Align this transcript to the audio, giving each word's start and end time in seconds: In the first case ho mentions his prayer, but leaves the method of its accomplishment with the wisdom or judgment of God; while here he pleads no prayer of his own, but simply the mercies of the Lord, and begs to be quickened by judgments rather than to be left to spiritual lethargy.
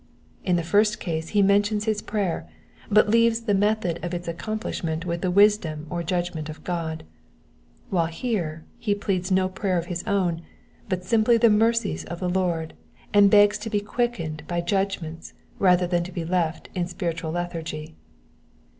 In 0.43 0.55
the 0.55 0.63
first 0.63 0.99
case 0.99 1.33
ho 1.33 1.43
mentions 1.43 1.83
his 1.85 2.01
prayer, 2.01 2.49
but 2.89 3.07
leaves 3.07 3.41
the 3.41 3.53
method 3.53 3.99
of 4.03 4.15
its 4.15 4.27
accomplishment 4.27 5.05
with 5.05 5.21
the 5.21 5.29
wisdom 5.29 5.85
or 5.91 6.01
judgment 6.01 6.49
of 6.49 6.63
God; 6.63 7.03
while 7.91 8.07
here 8.07 8.63
he 8.79 8.95
pleads 8.95 9.31
no 9.31 9.47
prayer 9.47 9.77
of 9.77 9.85
his 9.93 10.03
own, 10.07 10.41
but 10.89 11.05
simply 11.05 11.37
the 11.37 11.51
mercies 11.51 12.03
of 12.05 12.19
the 12.19 12.29
Lord, 12.29 12.73
and 13.13 13.29
begs 13.29 13.59
to 13.59 13.69
be 13.69 13.79
quickened 13.79 14.41
by 14.47 14.59
judgments 14.59 15.33
rather 15.59 15.85
than 15.85 16.01
to 16.05 16.11
be 16.11 16.25
left 16.25 16.73
to 16.73 16.87
spiritual 16.87 17.29
lethargy. 17.29 17.93